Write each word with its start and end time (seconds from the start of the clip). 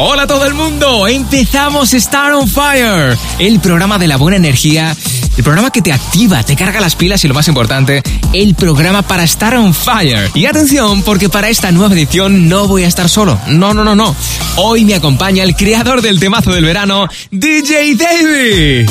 Hola 0.00 0.22
a 0.22 0.26
todo 0.28 0.46
el 0.46 0.54
mundo, 0.54 1.08
empezamos 1.08 1.92
Star 1.92 2.32
on 2.32 2.46
Fire, 2.46 3.18
el 3.40 3.58
programa 3.58 3.98
de 3.98 4.06
la 4.06 4.16
buena 4.16 4.36
energía, 4.36 4.96
el 5.36 5.42
programa 5.42 5.72
que 5.72 5.82
te 5.82 5.92
activa, 5.92 6.44
te 6.44 6.54
carga 6.54 6.80
las 6.80 6.94
pilas 6.94 7.24
y 7.24 7.28
lo 7.28 7.34
más 7.34 7.48
importante, 7.48 8.00
el 8.32 8.54
programa 8.54 9.02
para 9.02 9.24
estar 9.24 9.56
on 9.56 9.74
fire. 9.74 10.30
Y 10.36 10.46
atención, 10.46 11.02
porque 11.02 11.28
para 11.28 11.48
esta 11.48 11.72
nueva 11.72 11.94
edición 11.94 12.48
no 12.48 12.68
voy 12.68 12.84
a 12.84 12.86
estar 12.86 13.08
solo, 13.08 13.40
no, 13.48 13.74
no, 13.74 13.82
no, 13.82 13.96
no. 13.96 14.14
Hoy 14.54 14.84
me 14.84 14.94
acompaña 14.94 15.42
el 15.42 15.56
creador 15.56 16.00
del 16.00 16.20
temazo 16.20 16.52
del 16.52 16.64
verano, 16.64 17.08
DJ 17.32 17.96
Davey. 17.96 18.86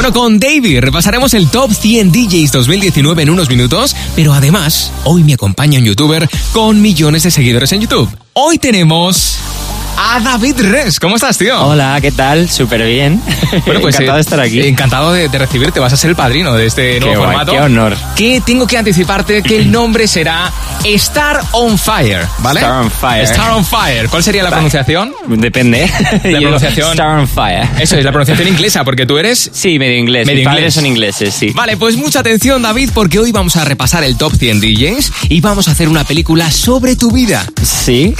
Bueno, 0.00 0.14
con 0.14 0.38
David 0.38 0.80
repasaremos 0.80 1.34
el 1.34 1.50
Top 1.50 1.74
100 1.74 2.10
DJs 2.10 2.52
2019 2.52 3.22
en 3.22 3.28
unos 3.28 3.50
minutos, 3.50 3.94
pero 4.16 4.32
además, 4.32 4.90
hoy 5.04 5.22
me 5.22 5.34
acompaña 5.34 5.78
un 5.78 5.84
youtuber 5.84 6.26
con 6.52 6.80
millones 6.80 7.24
de 7.24 7.30
seguidores 7.30 7.70
en 7.72 7.82
YouTube. 7.82 8.08
Hoy 8.32 8.56
tenemos 8.56 9.38
a 10.02 10.18
David 10.18 10.54
Res. 10.62 10.98
¿Cómo 10.98 11.16
estás, 11.16 11.36
tío? 11.36 11.60
Hola, 11.62 11.98
¿qué 12.00 12.10
tal? 12.10 12.48
Súper 12.48 12.84
bien. 12.86 13.20
Bueno, 13.66 13.80
pues, 13.82 13.96
encantado 13.96 14.14
eh, 14.14 14.14
de 14.16 14.20
estar 14.20 14.40
aquí. 14.40 14.60
Encantado 14.60 15.12
de, 15.12 15.28
de 15.28 15.38
recibirte. 15.38 15.80
Vas 15.80 15.92
a 15.92 15.96
ser 15.96 16.10
el 16.10 16.16
padrino 16.16 16.54
de 16.54 16.66
este 16.66 17.00
nuevo 17.00 17.12
Qué 17.14 17.18
guay, 17.18 17.28
formato. 17.30 17.52
qué 17.52 17.58
honor. 17.58 17.96
Que 18.14 18.40
tengo 18.46 18.64
que 18.66 18.78
anticiparte 18.78 19.42
que 19.42 19.56
el 19.56 19.70
nombre 19.72 20.06
será 20.06 20.52
Star 20.84 21.40
on 21.52 21.76
Fire, 21.76 22.26
¿vale? 22.38 22.60
Star 22.60 22.80
on 22.80 22.90
Fire. 22.90 23.24
Star 23.24 23.50
on 23.50 23.64
Fire. 23.64 24.08
¿Cuál 24.08 24.22
sería 24.22 24.42
la 24.44 24.50
pronunciación? 24.50 25.12
Depende. 25.26 25.90
La 26.24 26.30
Yo- 26.40 26.48
pronunciación- 26.50 26.90
Star 26.92 27.18
on 27.18 27.26
fire. 27.28 27.68
Eso 27.80 27.96
es 27.96 28.04
la 28.04 28.12
pronunciación 28.12 28.46
inglesa, 28.48 28.84
porque 28.84 29.04
tú 29.04 29.18
eres 29.18 29.50
Sí, 29.52 29.78
medio 29.80 29.98
inglés. 29.98 30.26
Medio 30.26 30.38
Mis 30.38 30.44
padres 30.46 30.60
inglés. 30.62 30.74
son 30.74 30.86
ingleses, 30.86 31.34
sí. 31.34 31.50
Vale, 31.54 31.76
pues 31.76 31.96
mucha 31.96 32.20
atención 32.20 32.62
David 32.62 32.90
porque 32.94 33.18
hoy 33.18 33.32
vamos 33.32 33.56
a 33.56 33.64
repasar 33.64 34.04
el 34.04 34.16
top 34.16 34.32
100 34.36 34.60
DJs 34.60 35.12
y 35.28 35.40
vamos 35.40 35.66
a 35.68 35.72
hacer 35.72 35.88
una 35.88 36.04
película 36.04 36.50
sobre 36.52 36.94
tu 36.94 37.10
vida. 37.10 37.44
Sí. 37.62 38.14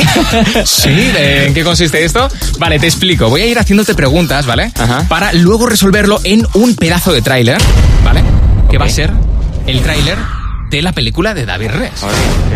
Sí, 0.64 0.90
¿de- 0.90 1.46
¿en 1.46 1.54
qué 1.54 1.62
consiste 1.70 2.04
esto? 2.04 2.28
Vale, 2.58 2.78
te 2.80 2.86
explico. 2.86 3.28
Voy 3.30 3.42
a 3.42 3.46
ir 3.46 3.58
haciéndote 3.58 3.94
preguntas, 3.94 4.44
¿vale? 4.46 4.72
Ajá. 4.78 5.04
Para 5.08 5.32
luego 5.32 5.66
resolverlo 5.66 6.20
en 6.24 6.46
un 6.54 6.74
pedazo 6.74 7.12
de 7.12 7.22
tráiler, 7.22 7.58
¿vale? 8.04 8.22
Que 8.70 8.76
va 8.78 8.86
a 8.86 8.88
ser 8.88 9.12
el 9.68 9.80
tráiler 9.82 10.16
de 10.70 10.82
la 10.82 10.92
película 10.92 11.32
de 11.34 11.46
David 11.46 11.68
Res. 11.70 11.90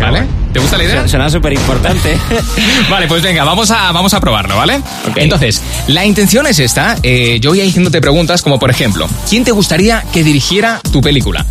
¿Vale? 0.01 0.23
¿Te 0.53 0.59
gusta 0.59 0.77
la 0.77 0.83
idea? 0.83 1.07
Suena- 1.07 1.29
súper 1.29 1.51
importante. 1.53 2.17
Vale, 2.89 3.07
pues 3.07 3.21
venga, 3.21 3.43
vamos 3.43 3.71
a, 3.71 3.91
vamos 3.91 4.13
a 4.13 4.19
probarlo, 4.21 4.55
¿vale? 4.55 4.79
Entonces, 5.17 5.61
la 5.87 6.05
intención 6.05 6.45
es 6.47 6.59
esta. 6.59 6.95
eh, 7.03 7.39
yo 7.41 7.49
voy 7.51 7.59
a 7.59 7.63
ir 7.63 7.69
haciéndote 7.71 7.99
preguntas 8.01 8.41
como, 8.41 8.57
por 8.59 8.69
ejemplo, 8.69 9.07
¿quién 9.29 9.43
te 9.43 9.51
gustaría 9.51 10.03
que 10.13 10.23
dirigiera 10.23 10.79
tu 10.93 11.01
película? 11.01 11.45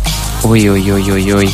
Uy, 0.45 0.69
uy, 0.69 0.91
uy, 0.91 1.11
uy, 1.11 1.33
uy. 1.33 1.53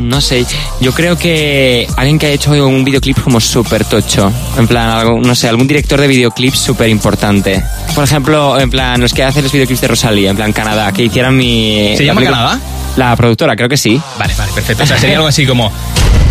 No 0.00 0.18
sé, 0.22 0.46
yo 0.80 0.92
creo 0.92 1.18
que 1.18 1.86
alguien 1.98 2.18
que 2.18 2.26
ha 2.26 2.30
hecho 2.30 2.52
un 2.52 2.84
videoclip 2.84 3.20
como 3.20 3.38
súper 3.38 3.84
tocho. 3.84 4.32
En 4.56 4.66
plan, 4.66 4.88
algo, 4.88 5.20
no 5.20 5.34
sé, 5.34 5.46
algún 5.46 5.66
director 5.66 6.00
de 6.00 6.06
videoclips 6.06 6.58
súper 6.58 6.88
importante. 6.88 7.62
Por 7.94 8.02
ejemplo, 8.02 8.58
en 8.58 8.70
plan, 8.70 8.98
los 8.98 9.12
que 9.12 9.22
hacen 9.24 9.42
los 9.42 9.52
videoclips 9.52 9.82
de 9.82 9.88
Rosalía, 9.88 10.30
en 10.30 10.36
plan 10.36 10.54
Canadá, 10.54 10.90
que 10.90 11.02
hicieran 11.02 11.36
mi... 11.36 11.92
¿Se 11.98 12.02
la 12.02 12.14
llama 12.14 12.22
Canadá? 12.22 12.60
La 12.96 13.14
productora, 13.14 13.54
creo 13.54 13.68
que 13.68 13.76
sí. 13.76 14.00
Vale, 14.18 14.32
vale, 14.38 14.52
perfecto. 14.52 14.84
O 14.84 14.86
sea, 14.86 14.98
sería 14.98 15.16
algo 15.16 15.28
así 15.28 15.44
como 15.44 15.70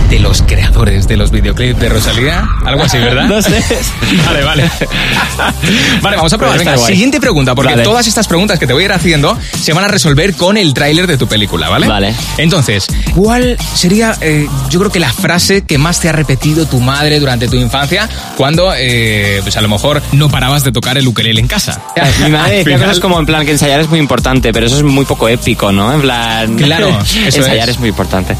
de 0.09 0.19
los 0.19 0.41
creadores 0.41 1.07
de 1.07 1.17
los 1.17 1.31
videoclips 1.31 1.79
de 1.79 1.89
Rosalía. 1.89 2.47
Algo 2.65 2.83
así, 2.83 2.97
¿verdad? 2.97 3.25
No 3.29 3.41
sé. 3.41 3.63
Vale, 4.25 4.43
vale. 4.43 4.63
Vale, 6.01 6.15
vamos 6.17 6.33
a 6.33 6.37
probar. 6.37 6.55
Pues 6.57 6.65
Venga, 6.67 6.77
siguiente 6.85 7.19
pregunta, 7.19 7.53
porque 7.55 7.71
Vale. 7.71 7.83
todas 7.83 8.07
estas 8.07 8.27
preguntas 8.27 8.57
que 8.59 8.65
te 8.67 8.73
voy 8.73 8.83
a 8.83 8.85
ir 8.85 8.91
haciendo 8.93 9.37
se 9.61 9.73
van 9.73 9.85
a 9.85 9.87
resolver 9.87 10.35
con 10.35 10.57
el 10.57 10.73
tráiler 10.73 11.07
de 11.07 11.17
tu 11.17 11.27
película, 11.27 11.69
¿vale? 11.69 11.87
Vale. 11.87 12.13
Entonces, 12.37 12.87
¿cuál 13.15 13.57
sería, 13.75 14.15
eh, 14.21 14.47
yo 14.69 14.79
creo 14.79 14.91
que 14.91 14.99
la 14.99 15.11
frase 15.13 15.63
que 15.63 15.77
más 15.77 15.99
te 15.99 16.09
ha 16.09 16.11
repetido 16.11 16.65
tu 16.65 16.79
madre 16.79 17.19
durante 17.19 17.47
tu 17.47 17.55
infancia 17.55 18.09
cuando, 18.35 18.73
eh, 18.75 19.39
pues 19.43 19.57
a 19.57 19.61
lo 19.61 19.69
mejor 19.69 20.01
no 20.13 20.29
parabas 20.29 20.63
de 20.63 20.71
tocar 20.71 20.97
el 20.97 21.07
ukelele 21.07 21.39
en 21.39 21.47
casa? 21.47 21.81
Mi 22.23 22.29
madre 22.31 22.57
decía 22.57 22.75
final- 22.75 22.87
cosas 22.87 22.99
como 22.99 23.19
en 23.19 23.25
plan 23.25 23.45
que 23.45 23.51
ensayar 23.51 23.79
es 23.79 23.89
muy 23.89 23.99
importante, 23.99 24.51
pero 24.53 24.65
eso 24.65 24.77
es 24.77 24.83
muy 24.83 25.05
poco 25.05 25.27
épico, 25.29 25.71
¿no? 25.71 25.93
En 25.93 26.01
plan. 26.01 26.55
Claro, 26.55 26.89
eso 27.01 27.19
ensayar 27.39 27.69
es. 27.69 27.75
es. 27.75 27.79
muy 27.79 27.89
importante. 27.89 28.35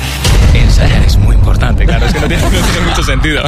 Ensayar 0.54 1.04
es 1.04 1.16
muy 1.18 1.29
importante, 1.40 1.86
claro, 1.86 2.06
es 2.06 2.14
que 2.14 2.20
no 2.20 2.28
tiene, 2.28 2.44
mucho 2.88 3.04
sentido. 3.04 3.44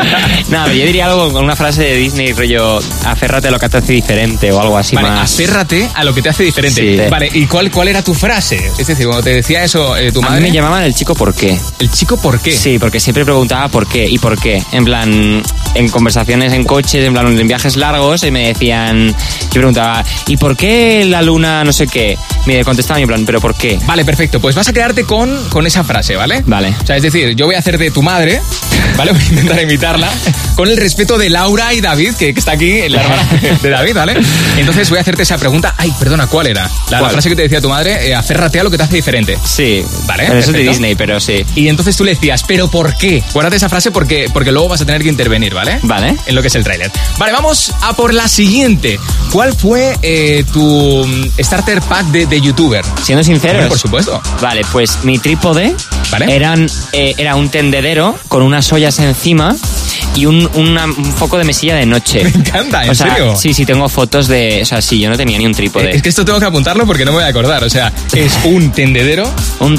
Nada, 0.50 0.72
yo 0.72 0.84
diría 0.86 1.06
algo 1.06 1.32
con 1.32 1.44
una 1.44 1.56
frase 1.56 1.82
de 1.82 1.96
Disney, 1.96 2.32
rollo, 2.32 2.78
aférrate 3.04 3.48
a 3.48 3.50
lo 3.50 3.58
que 3.58 3.68
te 3.68 3.78
hace 3.78 3.92
diferente 3.92 4.52
o 4.52 4.60
algo 4.60 4.76
así 4.78 4.94
Vale, 4.96 5.08
más. 5.08 5.32
aférrate 5.32 5.88
a 5.94 6.04
lo 6.04 6.14
que 6.14 6.22
te 6.22 6.28
hace 6.28 6.44
diferente. 6.44 7.04
Sí. 7.04 7.10
Vale, 7.10 7.28
¿y 7.32 7.46
cuál, 7.46 7.70
cuál 7.70 7.88
era 7.88 8.02
tu 8.02 8.14
frase? 8.14 8.70
Es 8.78 8.86
decir, 8.86 9.06
cuando 9.06 9.22
te 9.24 9.30
decía 9.30 9.64
eso 9.64 9.96
eh, 9.96 10.12
tu 10.12 10.20
A 10.20 10.28
madre, 10.28 10.40
mí 10.42 10.48
me 10.48 10.54
llamaban 10.54 10.84
el 10.84 10.94
chico 10.94 11.14
por 11.14 11.34
qué. 11.34 11.58
el 11.78 11.90
chico, 11.90 12.16
¿por 12.20 12.40
qué? 12.40 12.52
Sí, 12.52 12.78
porque 12.78 13.00
siempre 13.00 13.24
preguntaba 13.24 13.68
por 13.68 13.86
qué 13.86 14.06
y 14.08 14.18
por 14.18 14.38
qué. 14.38 14.62
En 14.72 14.84
plan, 14.84 15.42
en 15.74 15.88
conversaciones 15.88 16.52
en 16.52 16.64
coches, 16.64 17.04
en 17.04 17.12
plan, 17.12 17.26
en 17.38 17.48
viajes 17.48 17.76
largos, 17.76 18.22
y 18.24 18.30
me 18.30 18.48
decían, 18.48 19.08
yo 19.08 19.52
preguntaba, 19.52 20.04
¿y 20.26 20.36
por 20.36 20.56
qué 20.56 21.04
la 21.08 21.22
luna 21.22 21.64
no 21.64 21.72
sé 21.72 21.86
qué? 21.86 22.16
Me 22.46 22.62
contestaba 22.64 23.00
en 23.00 23.06
plan, 23.08 23.24
¿pero 23.26 23.40
por 23.40 23.54
qué? 23.54 23.78
Vale, 23.86 24.04
perfecto. 24.04 24.40
Pues 24.40 24.54
vas 24.54 24.68
a 24.68 24.72
quedarte 24.72 25.04
con, 25.04 25.48
con 25.48 25.66
esa 25.66 25.82
frase, 25.84 26.16
¿vale? 26.16 26.42
Vale. 26.46 26.74
O 26.82 26.86
sea, 26.86 26.96
es 26.96 27.02
decir, 27.02 27.34
yo 27.34 27.46
voy 27.46 27.54
a 27.54 27.58
hacer 27.58 27.78
de 27.78 27.90
tu 27.90 28.02
madre, 28.02 28.40
¿vale? 28.96 29.12
Voy 29.12 29.20
a 29.20 29.24
intentar 29.24 29.58
imitarla, 29.86 30.10
con 30.56 30.68
el 30.68 30.76
respeto 30.76 31.16
de 31.16 31.30
Laura 31.30 31.72
y 31.72 31.80
David, 31.80 32.14
que, 32.14 32.32
que 32.34 32.40
está 32.40 32.52
aquí, 32.52 32.88
la 32.88 33.00
hermana 33.02 33.28
de 33.62 33.70
David, 33.70 33.94
¿vale? 33.94 34.16
Entonces 34.56 34.88
voy 34.90 34.98
a 34.98 35.02
hacerte 35.02 35.22
esa 35.22 35.38
pregunta. 35.38 35.74
Ay, 35.76 35.92
perdona, 35.98 36.26
¿cuál 36.26 36.48
era? 36.48 36.68
La, 36.90 37.08
frase 37.08 37.28
que 37.28 37.36
te 37.36 37.42
decía 37.42 37.60
tu 37.60 37.68
madre, 37.68 38.08
eh, 38.08 38.14
aférrate 38.14 38.58
a 38.60 38.64
lo 38.64 38.70
que 38.70 38.76
te 38.76 38.82
hace 38.82 38.96
diferente. 38.96 39.38
Sí, 39.44 39.84
Vale, 40.06 40.24
Eso 40.24 40.50
es 40.50 40.52
de. 40.52 40.58
Disney, 40.60 40.94
pero 40.96 41.20
sí. 41.20 41.44
Y 41.54 41.68
entonces 41.68 41.96
tú 41.96 42.04
le 42.04 42.14
decías, 42.14 42.42
¿pero 42.42 42.68
por 42.68 42.96
qué? 42.96 43.22
Guárdate 43.32 43.56
esa 43.56 43.68
frase 43.68 43.90
porque, 43.90 44.28
porque 44.32 44.50
luego 44.50 44.68
vas 44.68 44.80
a 44.80 44.86
tener 44.86 45.02
que 45.02 45.08
intervenir, 45.08 45.54
¿vale? 45.54 45.78
Vale. 45.82 46.16
En 46.26 46.34
lo 46.34 46.42
que 46.42 46.48
es 46.48 46.54
el 46.54 46.64
tráiler. 46.64 46.90
Vale, 47.18 47.32
vamos 47.32 47.72
a 47.82 47.92
por 47.92 48.12
la 48.12 48.26
siguiente. 48.28 48.98
¿Cuál 49.30 49.54
fue 49.54 49.96
eh, 50.02 50.44
tu 50.52 51.06
mm, 51.06 51.42
starter 51.42 51.80
pack 51.82 52.06
de, 52.06 52.26
de 52.26 52.40
youtuber? 52.40 52.84
Siendo 53.02 53.22
sinceros. 53.22 53.56
Hombre, 53.56 53.68
por 53.68 53.78
supuesto. 53.78 54.20
Vale, 54.40 54.62
pues 54.72 55.04
mi 55.04 55.18
trípode 55.18 55.74
Vale. 56.10 56.34
eran, 56.34 56.66
eh, 56.92 57.14
era 57.18 57.36
un 57.36 57.48
tendedero 57.48 58.18
con 58.28 58.42
unas 58.42 58.72
ollas 58.72 58.98
encima 58.98 59.54
y 60.16 60.26
un, 60.26 60.48
una- 60.54 60.86
un 60.86 61.12
foco 61.12 61.38
de 61.38 61.44
mesilla 61.44 61.76
de 61.76 61.86
noche. 61.86 62.24
Me 62.24 62.30
encanta, 62.30 62.84
¿en 62.84 62.90
o 62.90 62.94
sea, 62.94 63.10
serio? 63.14 63.36
Sí, 63.36 63.54
sí, 63.54 63.64
tengo 63.64 63.88
fotos 63.88 64.26
de... 64.26 64.60
O 64.62 64.64
sea, 64.64 64.80
sí, 64.82 64.98
yo 64.98 65.08
no 65.10 65.16
tenía 65.16 65.38
ni 65.38 65.46
un 65.46 65.54
trípode. 65.54 65.90
Eh, 65.92 65.96
Es 65.96 66.02
que 66.02 66.08
esto 66.08 66.24
tengo 66.24 66.40
que 66.40 66.46
apuntarlo 66.46 66.86
porque 66.86 67.04
no 67.04 67.12
me 67.12 67.18
voy 67.18 67.24
a 67.24 67.28
acordar. 67.28 67.62
O 67.64 67.70
sea, 67.70 67.92
es 68.14 68.32
un 68.44 68.72
tendedero, 68.72 69.30
Un... 69.60 69.78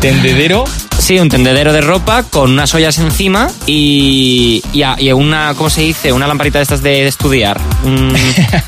tendedero. 0.00 0.64
Sí, 1.08 1.18
un 1.18 1.30
tendedero 1.30 1.72
de 1.72 1.80
ropa 1.80 2.22
con 2.24 2.50
unas 2.50 2.74
ollas 2.74 2.98
encima 2.98 3.48
y, 3.64 4.62
y, 4.74 4.82
a- 4.82 4.96
y 5.00 5.10
una, 5.12 5.54
¿cómo 5.56 5.70
se 5.70 5.80
dice? 5.80 6.12
Una 6.12 6.26
lamparita 6.26 6.58
de 6.58 6.64
estas 6.64 6.82
de, 6.82 6.90
de 6.90 7.06
estudiar. 7.06 7.58
Un- 7.82 8.14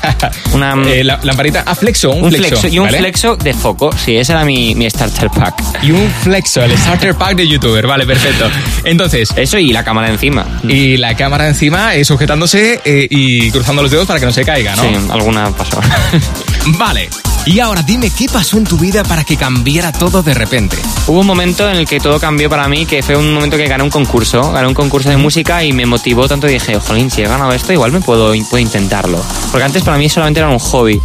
una, 0.53 0.73
eh, 0.87 1.03
la, 1.03 1.19
lamparita. 1.21 1.63
Ah, 1.67 1.75
flexo, 1.75 2.09
un, 2.09 2.23
un 2.25 2.31
flexo, 2.31 2.67
y 2.67 2.79
un 2.79 2.85
¿vale? 2.85 2.97
flexo 2.97 3.35
de 3.35 3.53
foco. 3.53 3.91
Sí, 3.95 4.17
ese 4.17 4.31
era 4.31 4.43
mi, 4.43 4.73
mi 4.73 4.89
starter 4.89 5.29
pack. 5.29 5.83
Y 5.83 5.91
un 5.91 6.09
flexo, 6.23 6.63
el 6.63 6.75
starter 6.75 7.13
pack 7.13 7.35
de 7.35 7.47
youtuber. 7.47 7.85
Vale, 7.85 8.07
perfecto. 8.07 8.49
Entonces, 8.85 9.29
Eso 9.35 9.59
y 9.59 9.71
la 9.71 9.83
cámara 9.83 10.09
encima. 10.09 10.43
y 10.67 10.97
la 10.97 11.15
cámara 11.15 11.47
encima 11.47 11.93
eh, 11.93 12.03
sujetándose 12.03 12.81
eh, 12.83 13.07
y 13.07 13.51
cruzando 13.51 13.83
los 13.83 13.91
dedos 13.91 14.07
para 14.07 14.19
que 14.19 14.25
no 14.25 14.31
se 14.31 14.43
caiga, 14.43 14.75
¿no? 14.77 14.81
Sí, 14.81 14.89
alguna 15.11 15.51
pasó. 15.51 15.79
Vale. 16.79 17.07
Y 17.45 17.59
ahora 17.59 17.81
dime 17.81 18.11
qué 18.11 18.27
pasó 18.31 18.57
en 18.57 18.65
tu 18.65 18.77
vida 18.77 19.03
para 19.03 19.23
que 19.23 19.35
cambiara 19.35 19.91
todo 19.91 20.21
de 20.21 20.33
repente. 20.33 20.77
Hubo 21.07 21.21
un 21.21 21.25
momento 21.25 21.67
en 21.69 21.77
el 21.77 21.87
que 21.87 21.99
todo 21.99 22.19
cambió 22.19 22.49
para 22.49 22.67
mí, 22.67 22.85
que 22.85 23.01
fue 23.01 23.15
un 23.15 23.33
momento 23.33 23.57
que 23.57 23.67
gané 23.67 23.83
un 23.83 23.89
concurso, 23.89 24.51
gané 24.51 24.67
un 24.67 24.75
concurso 24.75 25.09
de 25.09 25.17
música 25.17 25.63
y 25.63 25.73
me 25.73 25.87
motivó 25.87 26.27
tanto 26.27 26.47
y 26.47 26.53
dije, 26.53 26.79
jolín, 26.79 27.09
si 27.09 27.23
he 27.23 27.27
ganado 27.27 27.51
esto, 27.51 27.73
igual 27.73 27.91
me 27.91 27.99
puedo, 27.99 28.33
puedo 28.49 28.59
intentarlo. 28.59 29.19
Porque 29.51 29.65
antes 29.65 29.83
para 29.83 29.97
mí 29.97 30.07
solamente 30.07 30.39
era 30.39 30.49
un 30.49 30.59
hobby. 30.59 31.01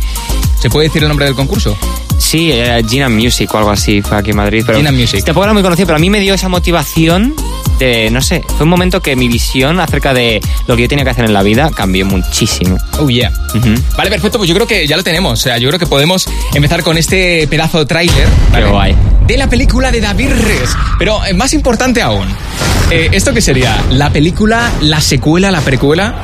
¿Se 0.60 0.68
puede 0.68 0.88
decir 0.88 1.02
el 1.02 1.08
nombre 1.08 1.24
del 1.26 1.34
concurso? 1.34 1.76
Sí, 2.18 2.52
era 2.52 2.82
Gina 2.86 3.08
Music 3.08 3.52
o 3.54 3.58
algo 3.58 3.70
así, 3.70 4.02
fue 4.02 4.16
aquí 4.16 4.30
en 4.30 4.36
Madrid. 4.36 4.62
Pero 4.66 4.78
Gina 4.78 4.92
Music. 4.92 5.24
Tampoco 5.24 5.44
era 5.44 5.52
muy 5.52 5.62
conocido, 5.62 5.86
pero 5.86 5.96
a 5.96 6.00
mí 6.00 6.10
me 6.10 6.20
dio 6.20 6.34
esa 6.34 6.48
motivación 6.48 7.34
de, 7.78 8.10
no 8.10 8.22
sé, 8.22 8.42
fue 8.56 8.64
un 8.64 8.70
momento 8.70 9.02
que 9.02 9.16
mi 9.16 9.28
visión 9.28 9.80
acerca 9.80 10.14
de 10.14 10.40
lo 10.66 10.76
que 10.76 10.82
yo 10.82 10.88
tenía 10.88 11.04
que 11.04 11.10
hacer 11.10 11.24
en 11.24 11.32
la 11.32 11.42
vida 11.42 11.70
cambió 11.74 12.06
muchísimo. 12.06 12.78
Oh, 12.98 13.08
yeah. 13.08 13.30
Vale, 13.96 14.10
perfecto, 14.10 14.38
pues 14.38 14.48
yo 14.48 14.54
creo 14.54 14.66
que 14.66 14.86
ya 14.86 14.96
lo 14.96 15.02
tenemos. 15.02 15.32
O 15.32 15.42
sea, 15.42 15.58
yo 15.58 15.68
creo 15.68 15.78
que 15.78 15.86
podemos 15.86 16.26
empezar 16.54 16.82
con 16.82 16.96
este 16.96 17.46
pedazo 17.48 17.78
de 17.80 17.86
tráiler. 17.86 18.28
Qué 18.52 18.64
guay. 18.64 18.96
De 19.26 19.36
la 19.36 19.48
película 19.48 19.90
de 19.90 20.00
David 20.00 20.30
Res. 20.30 20.70
Pero 20.98 21.24
eh, 21.24 21.34
más 21.34 21.52
importante 21.52 22.00
aún, 22.00 22.28
eh, 22.90 23.10
¿esto 23.12 23.34
qué 23.34 23.40
sería? 23.40 23.84
¿La 23.90 24.10
película, 24.10 24.70
la 24.80 25.00
secuela, 25.00 25.50
la 25.50 25.60
precuela? 25.60 26.14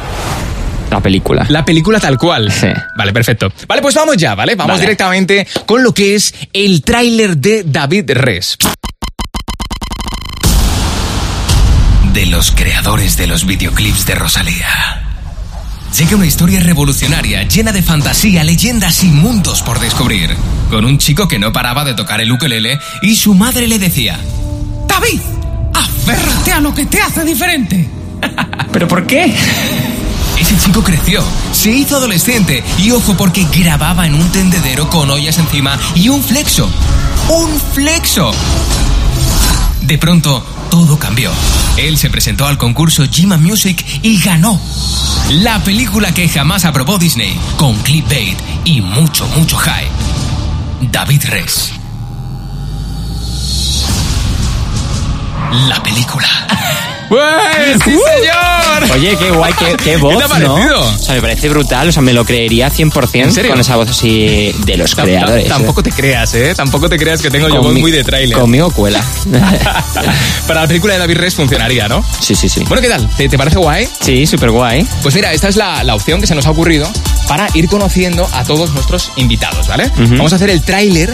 La 0.92 1.00
película. 1.00 1.46
La 1.48 1.64
película 1.64 1.98
tal 1.98 2.18
cual. 2.18 2.52
Sí. 2.52 2.66
Vale, 2.98 3.14
perfecto. 3.14 3.50
Vale, 3.66 3.80
pues 3.80 3.94
vamos 3.94 4.14
ya, 4.18 4.34
¿vale? 4.34 4.54
Vamos 4.56 4.74
Vale. 4.74 4.82
directamente 4.82 5.46
con 5.64 5.82
lo 5.82 5.94
que 5.94 6.14
es 6.14 6.34
el 6.52 6.82
tráiler 6.82 7.38
de 7.38 7.62
David 7.64 8.10
Res. 8.12 8.58
De 12.12 12.26
los 12.26 12.50
creadores 12.50 13.16
de 13.16 13.26
los 13.26 13.46
videoclips 13.46 14.04
de 14.04 14.16
Rosalía. 14.16 14.68
Llega 15.96 16.14
una 16.16 16.26
historia 16.26 16.60
revolucionaria, 16.60 17.44
llena 17.44 17.72
de 17.72 17.82
fantasía, 17.82 18.44
leyendas 18.44 19.02
y 19.02 19.06
mundos 19.06 19.62
por 19.62 19.80
descubrir. 19.80 20.36
Con 20.68 20.84
un 20.84 20.98
chico 20.98 21.26
que 21.26 21.38
no 21.38 21.54
paraba 21.54 21.86
de 21.86 21.94
tocar 21.94 22.20
el 22.20 22.30
ukelele 22.30 22.78
y 23.00 23.16
su 23.16 23.32
madre 23.32 23.66
le 23.66 23.78
decía: 23.78 24.18
¡David! 24.86 25.20
¡Aférrate 25.72 26.52
a 26.52 26.60
lo 26.60 26.74
que 26.74 26.84
te 26.84 27.00
hace 27.00 27.24
diferente! 27.24 27.88
¿Pero 28.72 28.86
por 28.86 29.06
qué? 29.06 29.34
Ese 30.42 30.58
chico 30.58 30.82
creció, 30.82 31.22
se 31.52 31.70
hizo 31.70 31.98
adolescente 31.98 32.64
y 32.76 32.90
ojo 32.90 33.16
porque 33.16 33.46
grababa 33.56 34.08
en 34.08 34.16
un 34.16 34.28
tendedero 34.32 34.90
con 34.90 35.08
ollas 35.08 35.38
encima 35.38 35.78
y 35.94 36.08
un 36.08 36.20
flexo. 36.20 36.68
¡Un 37.28 37.60
flexo! 37.72 38.32
De 39.82 39.98
pronto, 39.98 40.44
todo 40.68 40.98
cambió. 40.98 41.30
Él 41.76 41.96
se 41.96 42.10
presentó 42.10 42.44
al 42.48 42.58
concurso 42.58 43.04
Jima 43.08 43.36
Music 43.36 43.86
y 44.02 44.20
ganó. 44.20 44.60
La 45.30 45.62
película 45.62 46.12
que 46.12 46.28
jamás 46.28 46.64
aprobó 46.64 46.98
Disney, 46.98 47.38
con 47.56 47.76
clickbait 47.76 48.36
y 48.64 48.80
mucho, 48.80 49.28
mucho 49.36 49.56
hype. 49.58 50.90
David 50.90 51.22
Res. 51.26 51.72
La 55.68 55.80
película. 55.84 56.26
¡Pues 57.12 57.82
¡Sí, 57.84 57.90
señor! 57.90 58.90
Oye, 58.94 59.16
qué 59.18 59.30
guay, 59.30 59.52
qué, 59.58 59.76
qué 59.84 59.96
voz, 59.98 60.16
te 60.16 60.24
ha 60.24 60.38
¿no? 60.38 60.54
O 60.54 60.98
sea, 60.98 61.14
me 61.14 61.20
parece 61.20 61.50
brutal, 61.50 61.88
o 61.88 61.92
sea, 61.92 62.00
me 62.00 62.14
lo 62.14 62.24
creería 62.24 62.70
100% 62.70 63.10
¿En 63.22 63.32
serio? 63.32 63.50
con 63.50 63.60
esa 63.60 63.76
voz 63.76 63.90
así 63.90 64.54
de 64.64 64.76
los 64.78 64.94
creadores. 64.94 65.46
Tampoco 65.46 65.82
te 65.82 65.90
creas, 65.92 66.32
¿eh? 66.32 66.54
Tampoco 66.54 66.88
te 66.88 66.96
creas 66.96 67.20
que 67.20 67.30
tengo 67.30 67.50
yo 67.50 67.60
voz 67.60 67.74
muy 67.74 67.90
de 67.90 68.02
tráiler. 68.02 68.38
Conmigo 68.38 68.70
cuela. 68.70 69.04
Para 70.46 70.62
la 70.62 70.66
película 70.66 70.94
de 70.94 71.00
David 71.00 71.18
Res 71.18 71.34
funcionaría, 71.34 71.86
¿no? 71.86 72.02
sí, 72.20 72.34
sí, 72.34 72.48
sí. 72.48 72.64
Bueno, 72.66 72.80
¿qué 72.80 72.88
tal? 72.88 73.06
¿Te, 73.14 73.28
te 73.28 73.36
parece 73.36 73.58
guay? 73.58 73.86
Sí, 74.00 74.26
súper 74.26 74.50
guay. 74.50 74.86
Pues 75.02 75.14
mira, 75.14 75.34
esta 75.34 75.48
es 75.48 75.56
la, 75.56 75.84
la 75.84 75.94
opción 75.94 76.18
que 76.18 76.26
se 76.26 76.34
nos 76.34 76.46
ha 76.46 76.50
ocurrido 76.50 76.90
para 77.28 77.48
ir 77.54 77.68
conociendo 77.68 78.28
a 78.32 78.44
todos 78.44 78.72
nuestros 78.74 79.12
invitados, 79.16 79.68
¿vale? 79.68 79.90
Vamos 79.96 80.32
a 80.32 80.36
hacer 80.36 80.50
el 80.50 80.62
tráiler 80.62 81.12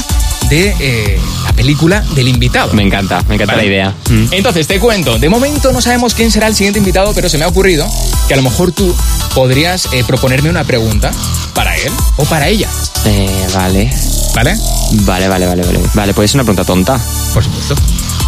de 0.50 0.74
eh, 0.80 1.20
la 1.44 1.52
película 1.52 2.00
del 2.14 2.28
invitado. 2.28 2.72
Me 2.72 2.82
encanta, 2.82 3.22
me 3.28 3.34
encanta 3.34 3.54
Vale. 3.54 3.64
la 3.64 3.68
idea. 3.68 3.94
Mm. 4.10 4.32
Entonces, 4.32 4.66
te 4.66 4.80
cuento, 4.80 5.18
de 5.18 5.28
momento 5.28 5.72
no 5.72 5.80
sabemos 5.80 6.14
quién 6.14 6.30
será 6.30 6.46
el 6.46 6.54
siguiente 6.54 6.78
invitado, 6.78 7.12
pero 7.14 7.28
se 7.28 7.36
me 7.38 7.44
ha 7.44 7.48
ocurrido 7.48 7.86
que 8.26 8.34
a 8.34 8.36
lo 8.36 8.42
mejor 8.42 8.72
tú 8.72 8.94
podrías 9.34 9.88
eh, 9.92 10.04
proponerme 10.06 10.48
una 10.50 10.64
pregunta 10.64 11.10
para 11.54 11.76
él 11.76 11.92
o 12.16 12.24
para 12.24 12.48
ella, 12.48 12.68
Eh, 13.04 13.46
vale. 13.54 13.92
¿vale? 14.34 14.56
Vale, 14.92 15.28
vale, 15.28 15.46
vale, 15.46 15.62
vale. 15.62 15.80
Vale, 15.94 16.14
pues 16.14 16.30
es 16.30 16.34
una 16.34 16.44
pregunta 16.44 16.64
tonta. 16.64 17.00
Por 17.34 17.44
supuesto. 17.44 17.74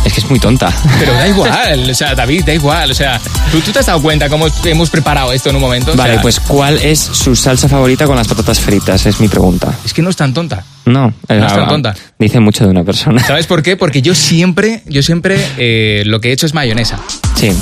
Es 0.04 0.12
que 0.14 0.20
es 0.20 0.30
muy 0.30 0.38
tonta. 0.38 0.72
Pero 0.98 1.12
da 1.12 1.28
igual, 1.28 1.90
o 1.90 1.94
sea, 1.94 2.14
David, 2.14 2.44
da 2.44 2.54
igual, 2.54 2.90
o 2.90 2.94
sea, 2.94 3.20
¿tú, 3.52 3.60
tú 3.60 3.70
te 3.70 3.80
has 3.80 3.86
dado 3.86 4.00
cuenta 4.00 4.28
cómo 4.28 4.46
hemos 4.64 4.88
preparado 4.90 5.32
esto 5.32 5.50
en 5.50 5.56
un 5.56 5.60
momento? 5.60 5.92
O 5.92 5.96
Vale, 5.96 6.14
sea, 6.14 6.22
pues 6.22 6.40
¿cuál 6.40 6.78
es 6.78 6.98
su 6.98 7.36
salsa 7.36 7.68
favorita 7.68 8.06
con 8.06 8.16
las 8.16 8.26
patatas 8.26 8.60
fritas? 8.60 9.04
Es 9.06 9.20
mi 9.20 9.28
pregunta. 9.28 9.78
Es 9.84 9.92
que 9.92 10.02
no 10.02 10.10
es 10.10 10.16
tan 10.16 10.32
tonta. 10.32 10.64
No, 10.86 11.02
No 11.02 11.12
es 11.28 11.52
tan 11.52 11.64
ah, 11.64 11.68
tonta. 11.68 11.94
Dice 12.18 12.40
mucho 12.40 12.64
de 12.64 12.70
una 12.70 12.82
persona. 12.84 13.22
¿Sabes 13.24 13.46
por 13.46 13.62
qué? 13.62 13.76
Porque 13.76 14.02
yo 14.02 14.14
siempre, 14.14 14.82
yo 14.86 15.02
siempre 15.02 15.46
eh, 15.58 16.02
lo 16.06 16.20
que 16.20 16.30
he 16.30 16.32
hecho 16.32 16.46
es 16.46 16.54
mayonesa. 16.54 16.98
Sí, 17.34 17.52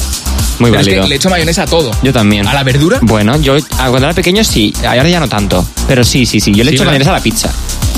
muy 0.61 0.71
Pero 0.71 0.81
es 0.81 0.87
válido. 0.87 1.03
que 1.05 1.09
le 1.11 1.15
echo 1.17 1.31
mayonesa 1.31 1.63
a 1.63 1.67
todo. 1.67 1.91
Yo 2.03 2.13
también. 2.13 2.47
¿A 2.47 2.55
la 2.55 2.63
verdura? 2.65 2.99
Bueno, 3.03 3.37
yo 3.41 3.57
cuando 3.77 3.99
era 3.99 4.13
pequeño 4.15 4.43
sí, 4.45 4.73
ahora 4.87 5.09
ya 5.09 5.21
no 5.21 5.29
tanto. 5.29 5.67
Pero 5.87 6.05
sí, 6.05 6.27
sí, 6.27 6.41
sí. 6.41 6.53
Yo 6.53 6.65
le 6.65 6.71
Sí, 6.71 6.75
echo 6.77 6.83
¿verdad? 6.85 6.93
mayonesa 6.93 7.11
a 7.11 7.15
la 7.15 7.23
pizza. 7.23 7.53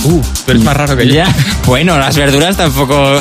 Uh, 0.04 0.20
tú 0.46 0.50
eres 0.52 0.62
más 0.64 0.76
raro 0.76 0.96
que 0.96 1.06
yo. 1.06 1.14
Ya. 1.14 1.34
Bueno, 1.66 1.96
las 1.98 2.16
verduras 2.16 2.56
tampoco. 2.56 3.20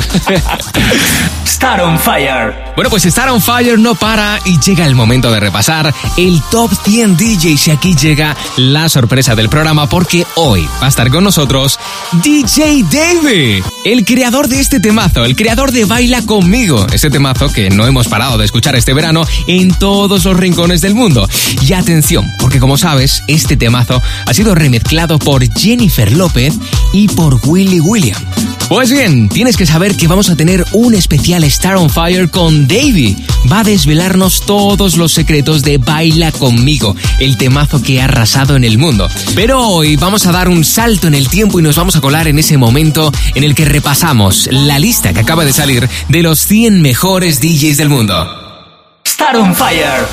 Star 1.60 1.82
on 1.82 1.98
Fire. 1.98 2.54
Bueno, 2.74 2.88
pues 2.88 3.04
Star 3.04 3.28
on 3.28 3.42
Fire 3.42 3.78
no 3.78 3.94
para 3.94 4.40
y 4.46 4.58
llega 4.60 4.86
el 4.86 4.94
momento 4.94 5.30
de 5.30 5.40
repasar 5.40 5.94
el 6.16 6.40
top 6.50 6.70
100 6.86 7.18
DJs 7.18 7.68
y 7.68 7.70
aquí 7.70 7.94
llega 7.94 8.34
la 8.56 8.88
sorpresa 8.88 9.34
del 9.34 9.50
programa 9.50 9.86
porque 9.86 10.26
hoy 10.36 10.66
va 10.80 10.86
a 10.86 10.88
estar 10.88 11.10
con 11.10 11.22
nosotros 11.22 11.78
DJ 12.24 12.82
Davey, 12.84 13.62
el 13.84 14.06
creador 14.06 14.48
de 14.48 14.58
este 14.58 14.80
temazo, 14.80 15.26
el 15.26 15.36
creador 15.36 15.70
de 15.70 15.84
Baila 15.84 16.22
conmigo, 16.22 16.86
este 16.94 17.10
temazo 17.10 17.52
que 17.52 17.68
no 17.68 17.86
hemos 17.86 18.08
parado 18.08 18.38
de 18.38 18.46
escuchar 18.46 18.74
este 18.74 18.94
verano 18.94 19.26
en 19.46 19.74
todos 19.74 20.24
los 20.24 20.34
rincones 20.38 20.80
del 20.80 20.94
mundo. 20.94 21.28
Y 21.60 21.74
atención, 21.74 22.26
porque 22.40 22.58
como 22.58 22.78
sabes, 22.78 23.22
este 23.28 23.58
temazo 23.58 24.00
ha 24.24 24.32
sido 24.32 24.54
remezclado 24.54 25.18
por 25.18 25.46
Jennifer 25.58 26.10
López 26.10 26.54
y 26.94 27.08
por 27.08 27.38
Willy 27.44 27.80
William. 27.80 28.16
Pues 28.70 28.92
bien, 28.92 29.28
tienes 29.28 29.56
que 29.56 29.66
saber 29.66 29.96
que 29.96 30.06
vamos 30.06 30.30
a 30.30 30.36
tener 30.36 30.64
un 30.74 30.94
especial 30.94 31.42
Star 31.42 31.74
on 31.74 31.90
Fire 31.90 32.30
con 32.30 32.68
Davey. 32.68 33.16
Va 33.50 33.58
a 33.58 33.64
desvelarnos 33.64 34.46
todos 34.46 34.96
los 34.96 35.10
secretos 35.10 35.62
de 35.62 35.78
Baila 35.78 36.30
conmigo, 36.30 36.94
el 37.18 37.36
temazo 37.36 37.82
que 37.82 38.00
ha 38.00 38.04
arrasado 38.04 38.54
en 38.54 38.62
el 38.62 38.78
mundo. 38.78 39.08
Pero 39.34 39.58
hoy 39.66 39.96
vamos 39.96 40.24
a 40.26 40.30
dar 40.30 40.48
un 40.48 40.64
salto 40.64 41.08
en 41.08 41.16
el 41.16 41.28
tiempo 41.28 41.58
y 41.58 41.64
nos 41.64 41.74
vamos 41.74 41.96
a 41.96 42.00
colar 42.00 42.28
en 42.28 42.38
ese 42.38 42.58
momento 42.58 43.10
en 43.34 43.42
el 43.42 43.56
que 43.56 43.64
repasamos 43.64 44.48
la 44.52 44.78
lista 44.78 45.12
que 45.12 45.18
acaba 45.18 45.44
de 45.44 45.52
salir 45.52 45.88
de 46.08 46.22
los 46.22 46.38
100 46.38 46.80
mejores 46.80 47.40
DJs 47.40 47.76
del 47.76 47.88
mundo. 47.88 48.14
Star 49.04 49.36
on 49.36 49.52
Fire. 49.52 50.06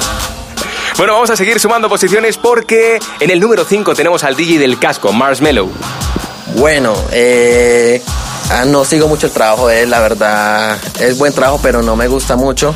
Bueno, 0.98 1.14
vamos 1.14 1.30
a 1.30 1.36
seguir 1.36 1.60
sumando 1.60 1.90
posiciones 1.90 2.38
porque 2.38 2.98
en 3.20 3.30
el 3.30 3.40
número 3.40 3.66
5 3.66 3.94
tenemos 3.94 4.24
al 4.24 4.36
DJ 4.36 4.58
del 4.58 4.80
casco, 4.80 5.14
Marshmello. 5.14 5.70
Bueno, 6.56 6.96
eh, 7.12 8.02
ah, 8.52 8.66
no 8.66 8.86
sigo 8.86 9.08
mucho 9.08 9.28
el 9.28 9.34
trabajo 9.34 9.68
de 9.68 9.84
él, 9.84 9.90
la 9.90 10.00
verdad 10.00 10.78
es 11.00 11.18
buen 11.18 11.34
trabajo, 11.34 11.60
pero 11.62 11.82
no 11.82 11.96
me 11.96 12.08
gusta 12.08 12.36
mucho. 12.36 12.74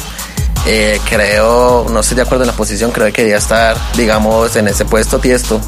Eh, 0.68 1.00
creo, 1.10 1.88
no 1.90 2.02
estoy 2.02 2.16
de 2.16 2.22
acuerdo 2.22 2.44
en 2.44 2.48
la 2.48 2.56
posición, 2.56 2.92
creo 2.92 3.08
que 3.08 3.14
quería 3.14 3.38
estar, 3.38 3.76
digamos, 3.96 4.56
en 4.56 4.68
ese 4.68 4.86
puesto 4.86 5.20
tiesto. 5.20 5.60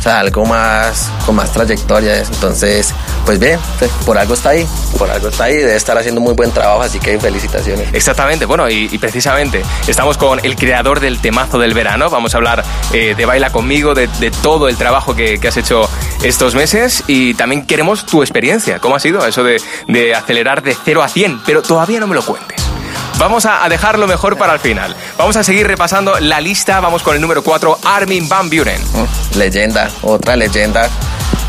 O 0.00 0.02
sea, 0.02 0.20
algo 0.20 0.46
más, 0.46 1.12
con 1.26 1.36
más 1.36 1.52
trayectoria. 1.52 2.20
Entonces, 2.22 2.94
pues 3.26 3.38
bien, 3.38 3.60
por 4.06 4.16
algo 4.16 4.32
está 4.32 4.50
ahí, 4.50 4.66
por 4.96 5.10
algo 5.10 5.28
está 5.28 5.44
ahí, 5.44 5.58
debe 5.58 5.76
estar 5.76 5.96
haciendo 5.98 6.22
muy 6.22 6.32
buen 6.32 6.50
trabajo, 6.52 6.80
así 6.80 6.98
que 6.98 7.20
felicitaciones. 7.20 7.88
Exactamente, 7.92 8.46
bueno, 8.46 8.68
y, 8.70 8.96
precisamente 8.96 9.62
estamos 9.86 10.16
con 10.16 10.42
el 10.42 10.56
creador 10.56 11.00
del 11.00 11.20
temazo 11.20 11.58
del 11.58 11.74
verano. 11.74 12.08
Vamos 12.08 12.32
a 12.34 12.38
hablar 12.38 12.64
eh, 12.94 13.14
de 13.14 13.26
Baila 13.26 13.50
conmigo, 13.50 13.94
de, 13.94 14.08
de 14.20 14.30
todo 14.30 14.68
el 14.68 14.76
trabajo 14.76 15.14
que, 15.14 15.38
que 15.38 15.48
has 15.48 15.58
hecho 15.58 15.86
estos 16.22 16.54
meses 16.54 17.04
y 17.06 17.34
también 17.34 17.66
queremos 17.66 18.06
tu 18.06 18.22
experiencia. 18.22 18.78
¿Cómo 18.78 18.96
ha 18.96 19.00
sido 19.00 19.26
eso 19.26 19.44
de, 19.44 19.60
de 19.86 20.14
acelerar 20.14 20.62
de 20.62 20.74
0 20.82 21.02
a 21.02 21.08
100? 21.08 21.40
Pero 21.44 21.60
todavía 21.60 22.00
no 22.00 22.06
me 22.06 22.14
lo 22.14 22.24
cuentes. 22.24 22.70
Vamos 23.20 23.44
a, 23.44 23.68
dejarlo 23.68 24.06
mejor 24.06 24.38
para 24.38 24.54
el 24.54 24.60
final. 24.60 24.96
Vamos 25.18 25.36
a 25.36 25.44
seguir 25.44 25.66
repasando 25.66 26.18
la 26.20 26.40
lista. 26.40 26.80
Vamos 26.80 27.02
con 27.02 27.14
el 27.14 27.20
número 27.20 27.44
4, 27.44 27.80
Armin 27.84 28.26
Van 28.26 28.48
Buren. 28.48 28.80
Mm, 28.80 29.36
Leyenda, 29.36 29.90
otra 30.00 30.36
leyenda. 30.36 30.88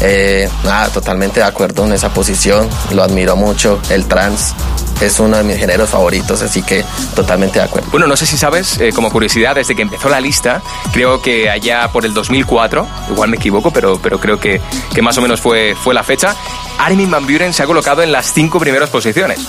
Eh, 0.02 0.50
nada, 0.66 0.90
totalmente 0.90 1.40
de 1.40 1.46
acuerdo 1.46 1.86
en 1.86 1.94
esa 1.94 2.14
posición. 2.14 2.68
Lo 2.94 3.04
admiro 3.04 3.38
mucho. 3.38 3.80
El 3.90 4.06
trans 4.06 4.54
es 5.00 5.18
uno 5.22 5.38
de 5.38 5.44
mis 5.44 5.58
géneros 5.58 5.90
favoritos, 5.90 6.42
así 6.42 6.62
que 6.62 6.84
totalmente 7.16 7.60
de 7.60 7.66
acuerdo. 7.66 7.90
Bueno, 7.90 8.06
no 8.06 8.18
sé 8.18 8.26
si 8.26 8.38
sabes, 8.38 8.78
eh, 8.78 8.92
como 8.94 9.10
curiosidad, 9.10 9.56
desde 9.56 9.74
que 9.74 9.82
empezó 9.82 10.10
la 10.10 10.20
lista, 10.20 10.62
creo 10.92 11.22
que 11.22 11.50
allá 11.50 11.88
por 11.88 12.06
el 12.06 12.14
2004, 12.14 12.86
igual 13.12 13.30
me 13.30 13.38
equivoco, 13.38 13.72
pero, 13.72 13.98
pero 14.02 14.20
creo 14.20 14.38
que, 14.38 14.62
que 14.94 15.02
más 15.02 15.18
o 15.18 15.22
menos 15.22 15.40
fue, 15.40 15.74
fue 15.82 15.94
la 15.94 16.04
fecha, 16.04 16.36
Armin 16.78 17.10
Van 17.10 17.26
Buren 17.26 17.54
se 17.54 17.64
ha 17.64 17.66
colocado 17.66 18.04
en 18.04 18.12
las 18.12 18.34
cinco 18.34 18.60
primeras 18.60 18.90
posiciones. 18.90 19.40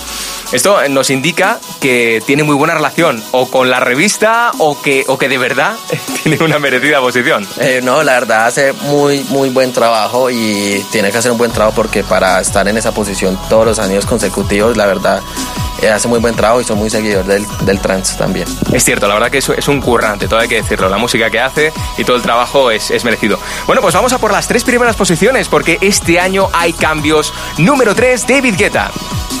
Esto 0.53 0.87
nos 0.87 1.09
indica 1.09 1.59
que 1.81 2.21
tiene 2.27 2.43
muy 2.43 2.55
buena 2.55 2.75
relación 2.75 3.23
o 3.31 3.49
con 3.49 3.71
la 3.71 3.79
revista 3.79 4.51
o 4.59 4.79
que, 4.79 5.03
o 5.07 5.17
que 5.17 5.27
de 5.27 5.39
verdad 5.39 5.75
tiene 6.23 6.43
una 6.43 6.59
merecida 6.59 6.99
posición. 7.01 7.47
Eh, 7.59 7.81
no, 7.83 8.03
la 8.03 8.13
verdad 8.13 8.45
hace 8.45 8.71
muy, 8.71 9.23
muy 9.29 9.49
buen 9.49 9.73
trabajo 9.73 10.29
y 10.29 10.85
tiene 10.91 11.11
que 11.11 11.17
hacer 11.17 11.31
un 11.31 11.39
buen 11.39 11.51
trabajo 11.51 11.75
porque 11.75 12.03
para 12.03 12.39
estar 12.39 12.67
en 12.67 12.77
esa 12.77 12.93
posición 12.93 13.35
todos 13.49 13.65
los 13.65 13.79
años 13.79 14.05
consecutivos, 14.05 14.77
la 14.77 14.85
verdad, 14.85 15.23
eh, 15.81 15.89
hace 15.89 16.07
muy 16.07 16.19
buen 16.19 16.35
trabajo 16.35 16.61
y 16.61 16.63
soy 16.65 16.75
muy 16.75 16.91
seguidor 16.91 17.25
del, 17.25 17.47
del 17.61 17.79
trans 17.79 18.15
también. 18.15 18.47
Es 18.71 18.83
cierto, 18.83 19.07
la 19.07 19.15
verdad 19.15 19.31
que 19.31 19.39
es, 19.39 19.49
es 19.49 19.67
un 19.67 19.81
currante, 19.81 20.27
todo 20.27 20.39
hay 20.39 20.47
que 20.47 20.61
decirlo. 20.61 20.87
La 20.87 20.99
música 20.99 21.31
que 21.31 21.39
hace 21.39 21.73
y 21.97 22.03
todo 22.03 22.15
el 22.15 22.21
trabajo 22.21 22.69
es, 22.69 22.91
es 22.91 23.03
merecido. 23.03 23.39
Bueno, 23.65 23.81
pues 23.81 23.95
vamos 23.95 24.13
a 24.13 24.19
por 24.19 24.31
las 24.31 24.47
tres 24.47 24.63
primeras 24.63 24.95
posiciones 24.95 25.47
porque 25.47 25.79
este 25.81 26.19
año 26.19 26.49
hay 26.53 26.73
cambios. 26.73 27.33
Número 27.57 27.95
3, 27.95 28.27
David 28.27 28.53
Guetta. 28.55 28.91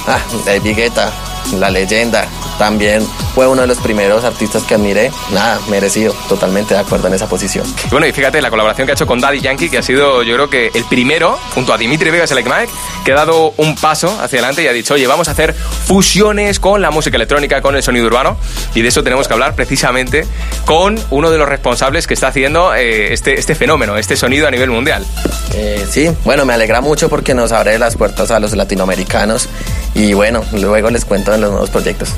Ah, 0.07 0.19
David 0.45 0.75
Guetta, 0.75 1.11
la 1.57 1.69
leyenda, 1.69 2.27
también 2.57 3.07
fue 3.33 3.47
uno 3.47 3.61
de 3.61 3.67
los 3.67 3.77
primeros 3.77 4.23
artistas 4.23 4.63
que 4.63 4.75
admiré. 4.75 5.11
Nada, 5.31 5.59
merecido, 5.69 6.13
totalmente 6.29 6.73
de 6.73 6.79
acuerdo 6.79 7.07
en 7.07 7.13
esa 7.13 7.27
posición. 7.27 7.65
Bueno, 7.91 8.05
y 8.05 8.11
fíjate 8.11 8.41
la 8.41 8.49
colaboración 8.49 8.85
que 8.85 8.91
ha 8.91 8.95
hecho 8.95 9.07
con 9.07 9.19
Daddy 9.19 9.41
Yankee, 9.41 9.69
que 9.69 9.79
ha 9.79 9.83
sido, 9.83 10.23
yo 10.23 10.35
creo 10.35 10.49
que 10.49 10.71
el 10.73 10.85
primero, 10.85 11.37
junto 11.53 11.73
a 11.73 11.77
Dimitri 11.77 12.11
Vegas 12.11 12.31
y 12.31 12.35
Like 12.35 12.49
Mike, 12.49 12.71
que 13.03 13.11
ha 13.11 13.15
dado 13.15 13.53
un 13.57 13.75
paso 13.75 14.09
hacia 14.21 14.39
adelante 14.39 14.63
y 14.63 14.67
ha 14.67 14.73
dicho, 14.73 14.93
oye, 14.93 15.07
vamos 15.07 15.27
a 15.27 15.31
hacer 15.31 15.53
fusiones 15.53 16.59
con 16.59 16.81
la 16.81 16.91
música 16.91 17.15
electrónica, 17.15 17.61
con 17.61 17.75
el 17.75 17.83
sonido 17.83 18.05
urbano. 18.07 18.37
Y 18.75 18.81
de 18.81 18.87
eso 18.89 19.03
tenemos 19.03 19.27
que 19.27 19.33
hablar 19.33 19.55
precisamente 19.55 20.25
con 20.65 20.99
uno 21.09 21.31
de 21.31 21.37
los 21.37 21.47
responsables 21.47 22.07
que 22.07 22.13
está 22.13 22.27
haciendo 22.27 22.73
eh, 22.73 23.13
este, 23.13 23.39
este 23.39 23.55
fenómeno, 23.55 23.97
este 23.97 24.15
sonido 24.15 24.47
a 24.47 24.51
nivel 24.51 24.69
mundial. 24.69 25.05
Eh, 25.53 25.85
sí, 25.89 26.09
bueno, 26.23 26.45
me 26.45 26.53
alegra 26.53 26.81
mucho 26.81 27.09
porque 27.09 27.33
nos 27.33 27.51
abre 27.51 27.77
las 27.77 27.95
puertas 27.95 28.31
a 28.31 28.39
los 28.39 28.53
latinoamericanos 28.55 29.49
y 29.95 30.13
bueno, 30.13 30.43
luego 30.53 30.89
les 30.89 31.05
cuento 31.05 31.31
de 31.31 31.37
los 31.37 31.51
nuevos 31.51 31.69
proyectos. 31.69 32.09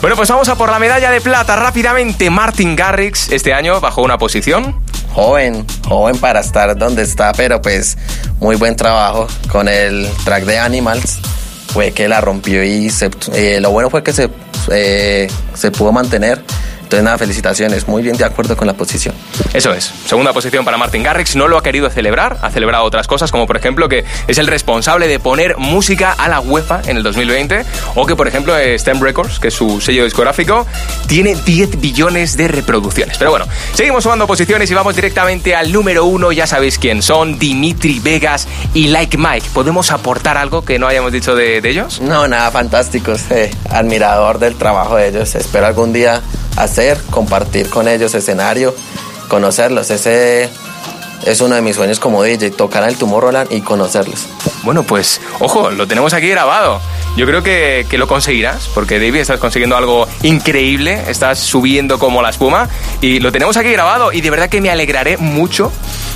Bueno, 0.00 0.16
pues 0.16 0.30
vamos 0.30 0.48
a 0.48 0.54
por 0.56 0.70
la 0.70 0.78
medalla 0.78 1.10
de 1.10 1.20
plata 1.20 1.56
rápidamente. 1.56 2.30
Martin 2.30 2.74
Garrix 2.74 3.30
este 3.30 3.52
año 3.52 3.78
bajó 3.82 4.00
una 4.02 4.16
posición. 4.16 4.82
Joven, 5.12 5.66
joven 5.86 6.16
para 6.16 6.40
estar 6.40 6.74
donde 6.78 7.02
está, 7.02 7.32
pero 7.32 7.60
pues 7.60 7.98
muy 8.38 8.56
buen 8.56 8.76
trabajo 8.76 9.26
con 9.52 9.68
el 9.68 10.08
track 10.24 10.44
de 10.44 10.58
Animals. 10.58 11.18
Fue 11.74 11.92
que 11.92 12.08
la 12.08 12.22
rompió 12.22 12.64
y 12.64 12.90
eh, 13.34 13.60
lo 13.60 13.70
bueno 13.72 13.90
fue 13.90 14.02
que 14.02 14.14
se, 14.14 14.30
eh, 14.70 15.28
se 15.52 15.70
pudo 15.70 15.92
mantener. 15.92 16.42
Entonces, 16.90 17.04
nada, 17.04 17.18
felicitaciones. 17.18 17.86
Muy 17.86 18.02
bien 18.02 18.16
de 18.16 18.24
acuerdo 18.24 18.56
con 18.56 18.66
la 18.66 18.72
posición. 18.72 19.14
Eso 19.54 19.72
es. 19.72 19.92
Segunda 20.06 20.32
posición 20.32 20.64
para 20.64 20.76
Martin 20.76 21.04
Garrix. 21.04 21.36
No 21.36 21.46
lo 21.46 21.56
ha 21.56 21.62
querido 21.62 21.88
celebrar. 21.88 22.38
Ha 22.42 22.50
celebrado 22.50 22.82
otras 22.82 23.06
cosas, 23.06 23.30
como 23.30 23.46
por 23.46 23.56
ejemplo 23.56 23.88
que 23.88 24.04
es 24.26 24.38
el 24.38 24.48
responsable 24.48 25.06
de 25.06 25.20
poner 25.20 25.56
música 25.56 26.10
a 26.10 26.28
la 26.28 26.40
UEFA 26.40 26.82
en 26.86 26.96
el 26.96 27.04
2020. 27.04 27.64
O 27.94 28.06
que, 28.06 28.16
por 28.16 28.26
ejemplo, 28.26 28.54
STEM 28.76 29.00
Records, 29.00 29.38
que 29.38 29.48
es 29.48 29.54
su 29.54 29.80
sello 29.80 30.02
discográfico, 30.02 30.66
tiene 31.06 31.36
10 31.36 31.80
billones 31.80 32.36
de 32.36 32.48
reproducciones. 32.48 33.18
Pero 33.18 33.30
bueno, 33.30 33.46
seguimos 33.72 34.02
sumando 34.02 34.26
posiciones 34.26 34.68
y 34.68 34.74
vamos 34.74 34.96
directamente 34.96 35.54
al 35.54 35.70
número 35.70 36.06
uno. 36.06 36.32
Ya 36.32 36.48
sabéis 36.48 36.76
quién 36.76 37.02
son: 37.02 37.38
Dimitri 37.38 38.00
Vegas 38.00 38.48
y 38.74 38.88
Like 38.88 39.16
Mike. 39.16 39.46
¿Podemos 39.54 39.92
aportar 39.92 40.36
algo 40.36 40.64
que 40.64 40.80
no 40.80 40.88
hayamos 40.88 41.12
dicho 41.12 41.36
de, 41.36 41.58
ellos? 41.58 42.00
No, 42.00 42.26
nada, 42.26 42.50
fantásticos. 42.50 43.30
Eh, 43.30 43.54
admirador 43.70 44.40
del 44.40 44.56
trabajo 44.56 44.96
de 44.96 45.06
ellos. 45.06 45.36
Espero 45.36 45.68
algún 45.68 45.92
día 45.92 46.20
hacer, 46.62 46.98
compartir 47.10 47.68
con 47.68 47.88
ellos 47.88 48.14
escenario, 48.14 48.74
conocerlos. 49.28 49.90
Ese 49.90 50.48
es 51.24 51.40
uno 51.40 51.54
de 51.54 51.62
mis 51.62 51.76
sueños 51.76 51.98
como 51.98 52.22
DJ, 52.22 52.50
tocar 52.50 52.88
el 52.88 52.96
Tomorrowland 52.96 53.52
y 53.52 53.60
conocerlos. 53.60 54.26
Bueno, 54.62 54.82
pues 54.82 55.20
ojo, 55.38 55.70
lo 55.70 55.86
tenemos 55.86 56.14
aquí 56.14 56.28
grabado. 56.28 56.80
Yo 57.16 57.26
creo 57.26 57.42
que, 57.42 57.86
que, 57.90 57.98
lo 57.98 58.06
conseguirás, 58.06 58.68
porque 58.72 58.98
David 58.98 59.16
estás 59.16 59.40
consiguiendo 59.40 59.76
algo 59.76 60.06
increíble, 60.22 61.02
estás 61.08 61.40
subiendo 61.40 61.98
como 61.98 62.22
la 62.22 62.30
espuma 62.30 62.68
y 63.00 63.18
lo 63.18 63.32
tenemos 63.32 63.56
aquí 63.56 63.72
grabado 63.72 64.12
y 64.12 64.20
de 64.20 64.30
verdad 64.30 64.48
que 64.48 64.60
me 64.60 64.70
alegraré 64.70 65.16
mucho 65.16 65.72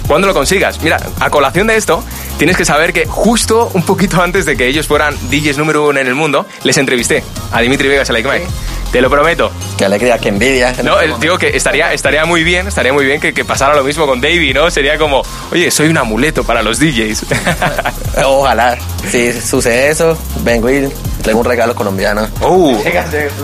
cuando 0.06 0.26
lo 0.26 0.34
consigas. 0.34 0.80
Mira, 0.82 0.98
a 1.20 1.30
colación 1.30 1.66
de 1.66 1.76
esto, 1.76 2.02
tienes 2.38 2.56
que 2.56 2.64
saber 2.64 2.92
que 2.92 3.06
justo 3.06 3.70
un 3.74 3.82
poquito 3.82 4.22
antes 4.22 4.46
de 4.46 4.56
que 4.56 4.66
ellos 4.66 4.86
fueran 4.86 5.16
DJs 5.30 5.58
número 5.58 5.88
uno 5.88 5.98
en 6.00 6.06
el 6.06 6.14
mundo, 6.14 6.46
les 6.62 6.76
entrevisté 6.78 7.24
a 7.52 7.60
Dimitri 7.60 7.88
Vegas 7.88 8.08
y 8.08 8.12
a 8.12 8.14
Like 8.14 8.28
Mike. 8.28 8.46
Te 8.94 9.00
lo 9.00 9.10
prometo. 9.10 9.50
Qué 9.76 9.86
alegría, 9.86 10.18
qué 10.18 10.28
envidia. 10.28 10.72
No, 10.84 10.96
digo 11.18 11.36
que 11.36 11.48
estaría, 11.48 11.92
estaría 11.92 12.24
muy 12.26 12.44
bien, 12.44 12.68
estaría 12.68 12.92
muy 12.92 13.04
bien 13.04 13.20
que, 13.20 13.34
que, 13.34 13.44
pasara 13.44 13.74
lo 13.74 13.82
mismo 13.82 14.06
con 14.06 14.20
Davey, 14.20 14.54
¿no? 14.54 14.70
Sería 14.70 14.96
como, 14.96 15.20
oye, 15.50 15.68
soy 15.72 15.88
un 15.88 15.98
amuleto 15.98 16.44
para 16.44 16.62
los 16.62 16.78
DJs. 16.78 17.26
Ojalá. 18.24 18.78
Si 19.10 19.32
sucede 19.32 19.88
eso, 19.88 20.16
vengo 20.44 20.70
y 20.70 20.88
traigo 21.22 21.40
un 21.40 21.44
regalo 21.44 21.74
colombiano. 21.74 22.28
Uh. 22.40 22.76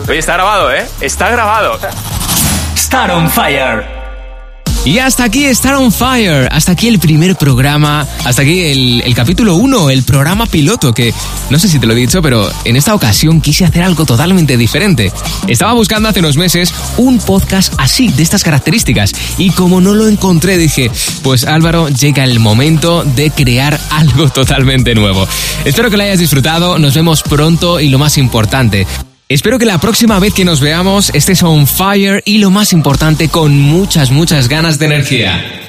Oye, 0.08 0.18
está 0.20 0.34
grabado, 0.34 0.72
¿eh? 0.72 0.86
Está 1.00 1.28
grabado. 1.30 1.80
Star 2.76 3.10
on 3.10 3.28
Fire. 3.28 3.99
Y 4.84 4.98
hasta 4.98 5.24
aquí 5.24 5.44
Star 5.44 5.74
on 5.74 5.92
Fire, 5.92 6.48
hasta 6.50 6.72
aquí 6.72 6.88
el 6.88 6.98
primer 6.98 7.36
programa, 7.36 8.06
hasta 8.24 8.40
aquí 8.40 8.60
el, 9.04 9.14
capítulo 9.14 9.56
1, 9.56 9.90
el 9.90 10.04
programa 10.04 10.46
piloto, 10.46 10.94
que 10.94 11.12
no 11.50 11.58
sé 11.58 11.68
si 11.68 11.78
te 11.78 11.86
lo 11.86 11.92
he 11.92 11.96
dicho, 11.96 12.22
pero 12.22 12.50
en 12.64 12.76
esta 12.76 12.94
ocasión 12.94 13.42
quise 13.42 13.66
hacer 13.66 13.82
algo 13.82 14.06
totalmente 14.06 14.56
diferente. 14.56 15.12
Estaba 15.46 15.74
buscando 15.74 16.08
hace 16.08 16.20
unos 16.20 16.38
meses 16.38 16.72
un 16.96 17.18
podcast 17.18 17.74
así, 17.76 18.08
de 18.08 18.22
estas 18.22 18.42
características, 18.42 19.12
y 19.36 19.50
como 19.50 19.82
no 19.82 19.94
lo 19.94 20.08
encontré 20.08 20.56
dije, 20.56 20.90
pues 21.22 21.44
Álvaro, 21.44 21.90
llega 21.90 22.24
el 22.24 22.40
momento 22.40 23.04
de 23.04 23.30
crear 23.30 23.78
algo 23.90 24.28
totalmente 24.32 24.94
nuevo. 24.94 25.28
Espero 25.66 25.90
que 25.90 25.98
lo 25.98 26.04
hayas 26.04 26.18
disfrutado, 26.18 26.78
nos 26.78 26.94
vemos 26.94 27.22
pronto 27.22 27.80
y 27.80 27.90
lo 27.90 27.98
más 27.98 28.16
importante, 28.16 28.86
Espero 29.30 29.60
que 29.60 29.64
la 29.64 29.78
próxima 29.78 30.18
vez 30.18 30.34
que 30.34 30.44
nos 30.44 30.60
veamos 30.60 31.12
estés 31.14 31.44
on 31.44 31.68
fire 31.68 32.20
y 32.24 32.38
lo 32.38 32.50
más 32.50 32.72
importante, 32.72 33.28
con 33.28 33.56
muchas, 33.56 34.10
muchas 34.10 34.48
ganas 34.48 34.80
de 34.80 34.86
energía. 34.86 35.60